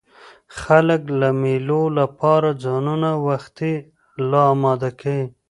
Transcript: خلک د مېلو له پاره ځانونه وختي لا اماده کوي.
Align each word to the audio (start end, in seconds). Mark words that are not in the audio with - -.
خلک 0.59 1.01
د 1.21 1.23
مېلو 1.41 1.81
له 1.97 2.05
پاره 2.19 2.51
ځانونه 2.63 3.09
وختي 3.27 3.73
لا 4.29 4.41
اماده 4.53 4.91
کوي. 5.01 5.25